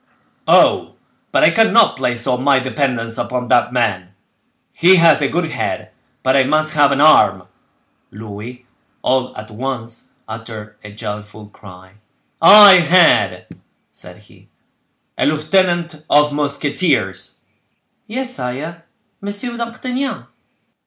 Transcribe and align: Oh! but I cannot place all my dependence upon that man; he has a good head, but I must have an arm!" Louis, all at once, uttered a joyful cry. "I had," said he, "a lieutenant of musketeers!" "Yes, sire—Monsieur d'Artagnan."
Oh! 0.47 0.95
but 1.31 1.43
I 1.43 1.51
cannot 1.51 1.95
place 1.95 2.25
all 2.25 2.39
my 2.39 2.57
dependence 2.57 3.19
upon 3.19 3.49
that 3.49 3.71
man; 3.71 4.15
he 4.73 4.95
has 4.95 5.21
a 5.21 5.27
good 5.27 5.51
head, 5.51 5.91
but 6.23 6.35
I 6.35 6.43
must 6.43 6.73
have 6.73 6.91
an 6.91 6.99
arm!" 6.99 7.43
Louis, 8.09 8.65
all 9.03 9.37
at 9.37 9.51
once, 9.51 10.13
uttered 10.27 10.75
a 10.83 10.91
joyful 10.91 11.49
cry. 11.49 11.97
"I 12.41 12.79
had," 12.79 13.45
said 13.91 14.23
he, 14.23 14.47
"a 15.19 15.27
lieutenant 15.27 16.03
of 16.09 16.33
musketeers!" 16.33 17.35
"Yes, 18.07 18.33
sire—Monsieur 18.37 19.55
d'Artagnan." 19.55 20.25